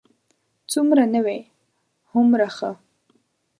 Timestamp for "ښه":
2.55-2.71